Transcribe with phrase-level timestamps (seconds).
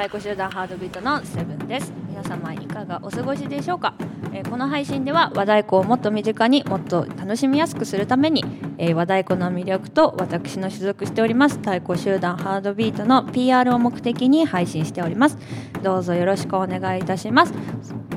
[0.00, 1.92] 太鼓集団ハードビートのセブンです。
[2.08, 3.92] 皆様いかがお過ごしでしょうか、
[4.32, 8.42] えー、この配信では和太鼓をもっと身近にもっと楽しみやすくするために、
[8.78, 15.36] えー、和太鼓の魅力と私の所属しております太鼓集団ハードビートの PR を目的に配信しております。
[15.82, 17.52] どうぞよろしくお願いいたします。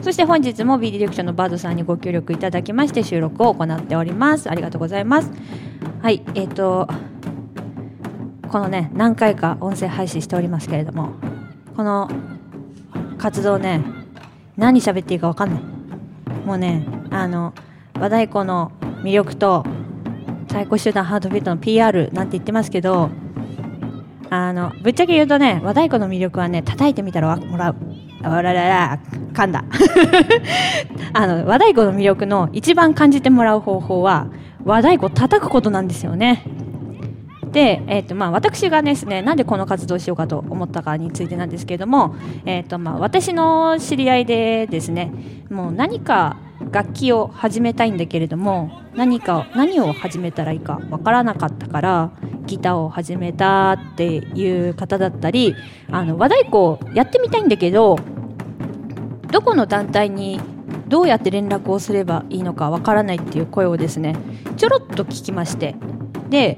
[0.02, 4.50] そして本日も B ディレクションのバードさんにご協力いただきまして収録を行っております。
[4.50, 5.30] ありがとうございます
[6.02, 6.88] はいえっ、ー、と
[8.48, 11.33] このね何回か音声配信しておりますけれども。
[11.76, 12.10] この
[13.18, 13.82] 活動ね
[14.58, 15.62] 何喋っていいか分かんない。
[16.46, 17.54] もうねあの
[18.00, 18.72] 和太鼓の
[19.04, 19.66] 魅力と
[20.48, 23.10] 太鼓集団ハードビートの PR なんて言ってますけど
[24.30, 27.76] あのぶっちゃけ言うとね和太鼓の魅力はね叩いてみたらもらう。
[28.24, 29.00] あららら
[29.34, 29.66] 噛んだ。
[31.14, 34.28] あの和太鼓の魅力の一番感じてもらう方法は
[34.64, 36.44] 和太鼓叩くことなんですよね。
[37.54, 45.12] で、えーとまあ、私がですねなんでこの活動をしようかと思ったかについてなんですけれども、えーとまあ、私の知り合いでですね
[45.50, 46.38] もう何か
[46.72, 52.12] 楽器を始めたいんだけれども何か何を始めたらいいかわからなかったから
[52.46, 55.56] ギターを始めたっていう方だったり
[55.92, 58.00] あの和太鼓をやってみたいんだけど
[59.32, 60.40] どこの団体に
[60.88, 64.16] どうやって連絡をすればいいのかわからないっていう声をですね
[64.58, 65.76] ちょろっと聞きまして
[66.30, 66.58] で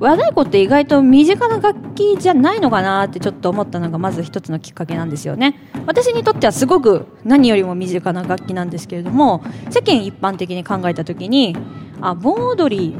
[0.00, 5.56] 和太鼓って意外と身近な楽器じゃないのかなってちょっと思ったのがまず一つのきっかけなんですよね。
[5.86, 11.54] 私にとってはすごく何よりも身近な楽器なんですけれども世間一般的に考えた時に
[12.00, 12.96] あ盆踊り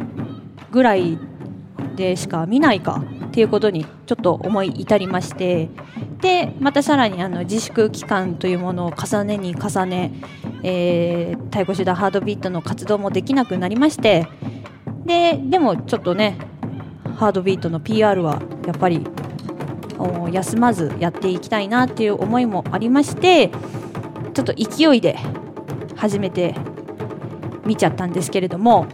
[0.71, 1.19] ぐらい
[1.97, 5.69] でしか見ないかっていうことにちょっと思い至りまして
[6.21, 10.13] でまたさらにあの自粛期間というものを重ねに重ね、
[10.63, 14.27] えー、太鼓手段ハードビートの活動もできなくなりまして
[15.07, 16.39] ででもちょっとね
[17.21, 19.07] ハードビートの PR はやっぱり
[20.33, 23.51] 休まずやっていきたいなっていう思いもありまして
[24.33, 25.19] ちょっと勢いで
[25.97, 26.55] 始めて
[27.67, 28.87] みちゃったんですけれども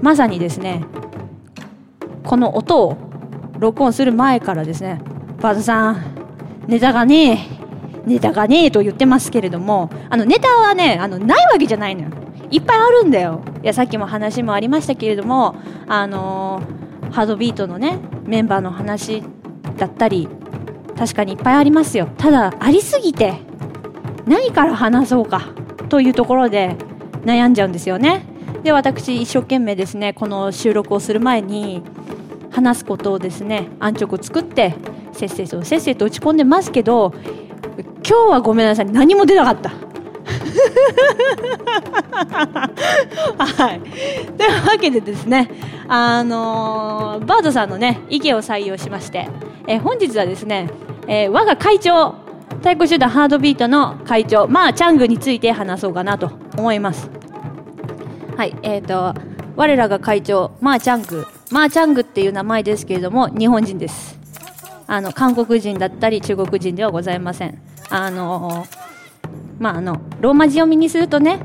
[0.00, 0.86] まさにですね
[2.24, 2.96] この音を
[3.58, 5.02] 録音する前からですね
[5.42, 6.02] バードさん
[6.66, 7.50] ネタがね
[8.06, 12.08] えネタがねえと言ってますけれどもあのネタはねあのないわけじゃないのよ。
[12.48, 13.42] いっぱいあるんだよ。
[13.62, 15.56] いやさっきも話もありましたけれども
[15.88, 19.22] あのーハードビートのねメンバーの話
[19.76, 20.28] だったり
[20.96, 23.34] 確かにいっぱいありますよただありすぎて
[24.26, 25.48] 何から話そうか
[25.88, 26.76] というところで
[27.24, 28.24] 悩んじゃうんですよね
[28.62, 31.82] で私一生懸命ですねこの収録をする前に
[32.50, 34.74] 話すことをですね安直を作って
[35.12, 37.12] せっせとせっせと打ち込んでますけど
[38.06, 39.86] 今日はごめんなさい何も出なかった
[43.38, 43.80] はい。
[44.32, 45.50] と わけでですね、
[45.88, 49.28] あのー、バードさんのね、意見を採用しまして、
[49.66, 50.70] えー、本日はですね、
[51.06, 52.14] えー、我が会長、
[52.58, 57.10] 太鼓集団ハードビートの会長、まあ、チャングについて話そうかなと思います。
[58.36, 59.20] はい、えっ、ー、と、
[59.56, 64.18] 我らが会長、マーチャング、マーチャングっていう名前ですけれども、日本人です。
[64.86, 67.60] あの、韓国人だったり中国人ではございません。
[67.88, 68.86] あのー
[69.58, 71.40] まあ、あのローマ字読みにするとね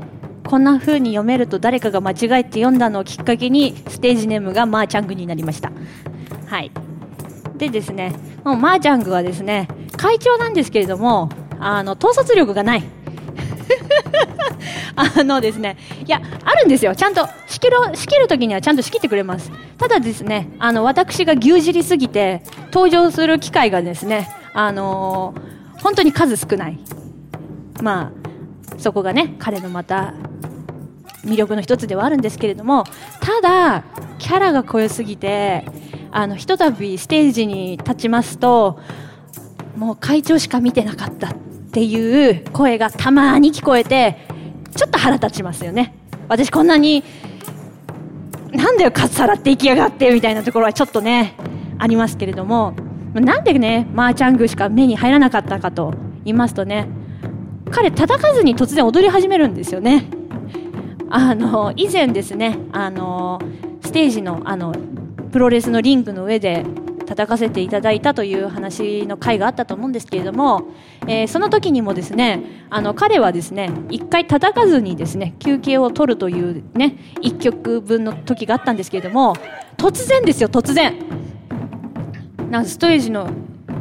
[0.52, 5.72] こんな風に読めると誰かが間違えて読んだのをきっかけにステージネームがマーチャングになりました。
[6.44, 6.70] はい。
[7.56, 8.12] でですね
[8.44, 12.82] もうマーチャングはですね会長なんですけれどもあの統率力がない。
[14.94, 16.94] あのですねいやあるんですよ。
[16.94, 19.50] ちゃんと仕切る仕切る時にはちゃんと仕切ってくれます。
[19.78, 26.78] ただですねあの私が牛耳りすぎて登場する機会がですねあのー、本当に数少ない。
[27.80, 28.22] まあ
[28.76, 30.12] そこがね彼のまた
[31.24, 32.84] 魅力の一つではあるんですけれども
[33.20, 33.84] ただ
[34.18, 35.64] キャラが濃すぎて
[36.10, 38.78] あのひとたびステージに立ちますと
[39.76, 41.34] もう会長しか見てなかったっ
[41.72, 44.18] ていう声がたまに聞こえて
[44.76, 45.94] ちょっと腹立ちますよね。
[46.28, 47.02] 私こんなに
[48.52, 51.34] なんだよカツサラって行きやがってみたいなところはちょっとね
[51.78, 52.74] ありますけれども
[53.14, 55.92] なんでねマーチャングしか目に入らなかったかと
[56.24, 56.88] 言いますとね
[57.70, 60.06] 彼叩かずに突然踊り始めるんですよね。
[61.14, 63.38] あの以前ですねあの
[63.82, 64.74] ステージのあの
[65.30, 66.64] プロレスのリングの上で
[67.06, 70.68] 叩かせていただいたという話の回があったと思うんですけれども、
[71.02, 79.36] えー、その時にもですねあの彼はですね一回叩かずにですね休憩を取るというね1曲分の時があったんですけれども
[79.76, 80.98] 突然ですよ突然。
[82.50, 83.30] なんかステージの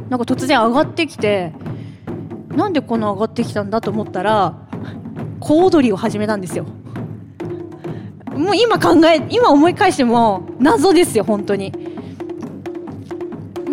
[0.09, 1.53] なんか突然上がってきて
[2.49, 4.55] なんでこの上がってきたんだと思ったら
[5.39, 6.65] 小躍りを始めたんですよ。
[8.35, 11.71] もう今考え今思い返しても謎ですよ本当に。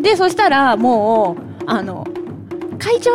[0.02, 2.06] でそしたらもうあの
[2.78, 3.10] 会長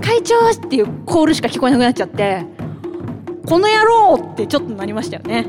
[0.00, 2.44] 会長っていうコールしか聞こえなくなっちゃって
[3.46, 5.46] この野郎ってちょっとなりましたよね。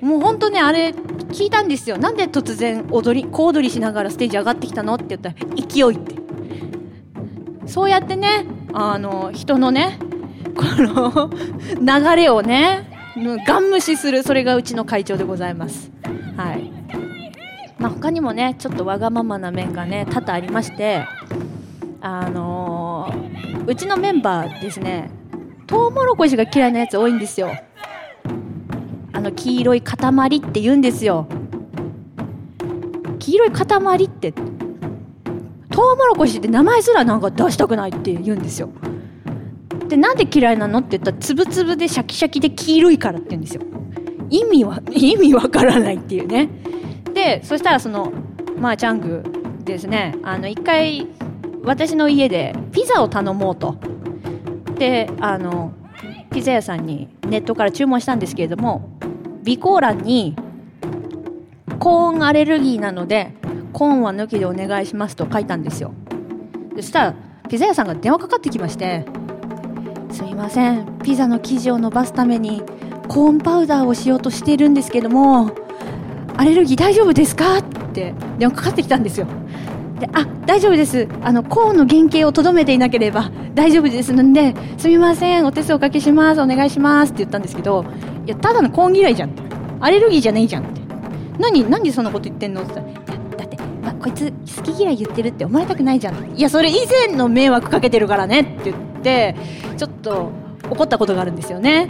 [0.00, 0.94] もう本当ねあれ
[1.30, 1.98] 聞いたんですよ。
[1.98, 6.16] なんで突然踊り小踊りしながらステージ上がってきたのって言ったら勢いって。
[7.66, 9.98] そうやってねあの人のね
[10.56, 11.30] この
[11.80, 12.89] 流れをね
[13.46, 15.90] ガン無視するそれがうちの会長でございます。
[16.36, 16.70] はい。
[17.78, 21.06] まあ、他にもねちょっとわがままな面がね多々ありまして
[22.02, 25.10] あのー、うちのメンバーですね
[25.66, 27.52] トウモロコシが嫌いなやつ多いんですよ。
[29.12, 29.96] あの黄色い塊
[30.36, 31.26] って言うんですよ。
[33.18, 34.42] 黄色い塊ってト
[35.82, 38.70] ウモロコシって名前すらなんか出したくないって言うんですよ。
[39.90, 43.62] でなんで嫌いなのって言ったらつぶつぶでシャキシャキで黄色いからって言うんですよ。
[44.30, 46.48] 意味は意味わからないっていうね。
[47.12, 48.12] でそしたらその
[48.56, 49.24] まあチャング
[49.64, 50.14] ですね。
[50.22, 51.08] あの一回
[51.64, 53.76] 私の家でピザを頼もうと。
[54.78, 55.72] であの
[56.30, 58.88] ピザ屋さんにネットから注文したんですけれども
[59.42, 60.36] 備考欄に
[61.80, 63.32] コーンアレルギーなので
[63.72, 65.92] コーンは抜きでお願いしますと書いたんですよ。
[66.76, 67.14] そしたら
[67.48, 69.04] ピザ屋さんが電話かかってきまして
[70.12, 70.98] すみません。
[71.02, 72.62] ピザの生地を伸ばすために
[73.08, 75.52] コーンパウダーをしようとしているんですけども
[76.36, 77.58] アレルギー大丈夫ですか？
[77.58, 77.62] っ
[77.92, 79.26] て電話かかってきたんですよ。
[79.98, 81.08] であ大丈夫です。
[81.22, 85.46] あのコーンの原型をとどめていなければ大丈夫ですのですみません。
[85.46, 86.40] お手数おかけします。
[86.40, 87.12] お願いします。
[87.12, 87.84] って言ったんですけど
[88.26, 89.42] いやただのコーン嫌いじゃんって。
[89.80, 90.80] アレルギーじゃねえじゃんって。
[91.38, 92.62] 何何でそんなこと言ってんの？
[92.62, 96.36] って言ったらだって、まあ、こいつ好き嫌い言ってるって思われたくないじゃん。
[96.36, 98.89] いやそれ以前の迷惑かけてるからねって言って。
[99.76, 100.30] ちょっと
[100.70, 101.88] 怒ったことがあるんですよね。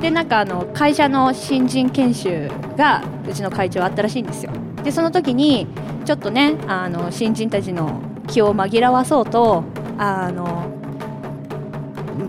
[0.00, 4.52] でなんかあの会社の新人研修がうちの会長あったらしいんですよ。
[4.82, 5.66] でその時に
[6.04, 9.64] ちょっとねあの新人たちの気を紛らわそうと
[9.96, 10.66] あの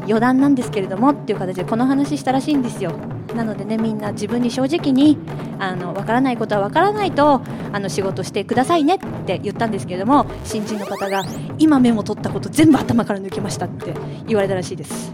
[0.06, 2.94] 余談なんですけれどもっていう形でこの話したらしいんですよ。
[3.36, 5.18] なのでねみんな自分に正直に
[5.60, 7.42] あの分からないことは分からないと
[7.72, 11.24] あの仕事してくださいねって言ったんですけれども新人の方が
[11.58, 13.94] 今メモ取ったこと全部頭から抜けましたって
[14.28, 15.14] 言われたらしいです。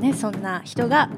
[0.00, 1.10] ね、そんな人が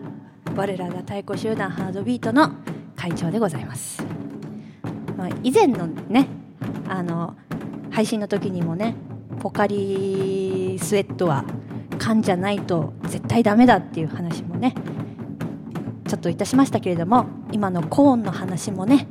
[0.55, 2.53] 我らが太鼓集団ハードビートの
[2.97, 4.05] 会長でございます、
[5.17, 6.29] まあ、以前のね
[6.87, 7.35] あの
[7.91, 8.95] 配信の時にもね
[9.41, 11.45] ポカリスウェットは
[12.05, 14.75] 缶じゃないと絶対ダメだっていう話もね
[16.07, 19.09] ちょっといたしましたけれども今のコーンの話もね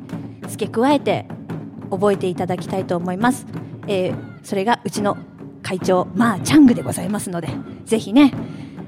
[0.47, 1.25] 付け加えて
[1.89, 3.47] 覚えていただきたいと思います、
[3.87, 5.17] えー、それがうちの
[5.63, 7.47] 会長まあチャングでございますので
[7.85, 8.31] ぜひね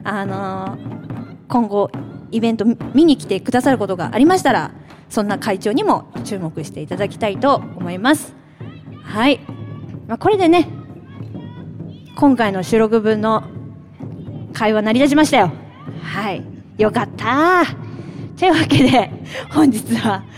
[0.03, 1.89] あのー、今後
[2.29, 4.71] イベント見に来てくださることがありましたら
[5.09, 8.35] そんな会長にも注目していただきたいと思います。
[9.03, 9.39] はい、
[10.07, 10.67] まあ、これでね
[12.15, 13.54] 今回の収録分の
[14.55, 15.51] 会話成り立ちましたよ
[16.01, 16.43] はい
[16.77, 17.63] よかった
[18.37, 19.11] というわけで
[19.51, 20.23] 本日は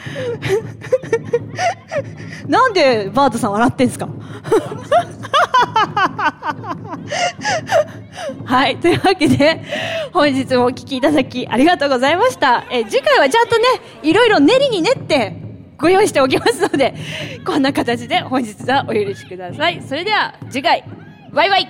[2.48, 4.08] なんでバートさん笑ってんすか？
[8.46, 8.78] はい。
[8.78, 9.62] というわけで、
[10.14, 12.64] 本日もお聴きいただきありがとうございました。
[12.72, 13.64] え、次回はちゃんとね、
[14.04, 15.36] いろいろ練りに練って
[15.78, 16.94] ご用意しておきますので、
[17.46, 19.82] こんな形で本日はお許しください。
[19.88, 20.84] それでは、次回、
[21.34, 21.68] バイバイ